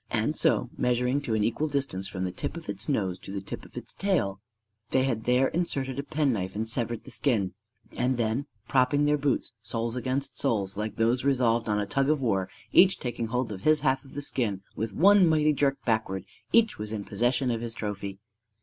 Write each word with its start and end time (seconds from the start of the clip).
And 0.09 0.35
so, 0.35 0.71
measuring 0.75 1.21
to 1.21 1.35
an 1.35 1.43
equal 1.43 1.67
distance 1.67 2.07
from 2.07 2.23
the 2.23 2.31
tip 2.31 2.57
of 2.57 2.67
its 2.67 2.89
nose 2.89 3.19
and 3.27 3.35
the 3.35 3.39
tip 3.39 3.65
of 3.65 3.77
its 3.77 3.93
tail, 3.93 4.41
they 4.89 5.03
had 5.03 5.25
there 5.25 5.49
inserted 5.49 5.99
a 5.99 6.01
penknife 6.03 6.55
and 6.55 6.67
severed 6.67 7.03
the 7.03 7.11
skin; 7.11 7.53
and 7.91 8.17
then, 8.17 8.47
propping 8.67 9.05
their 9.05 9.19
boots, 9.19 9.53
soles 9.61 9.95
against 9.95 10.39
soles, 10.39 10.75
like 10.75 10.95
those 10.95 11.23
resolved 11.23 11.69
on 11.69 11.79
a 11.79 11.85
tug 11.85 12.09
of 12.09 12.19
war, 12.19 12.49
and 12.71 12.79
each 12.81 12.99
taking 12.99 13.27
hold 13.27 13.51
of 13.51 13.61
his 13.61 13.81
half 13.81 14.03
of 14.03 14.15
the 14.15 14.23
skin, 14.23 14.63
with 14.75 14.91
one 14.91 15.27
mighty 15.27 15.53
jerk 15.53 15.77
backwards 15.85 16.25
each 16.51 16.79
was 16.79 16.91
in 16.91 17.03
possession 17.05 17.51
of 17.51 17.61
his 17.61 17.75
trophy! 17.75 18.17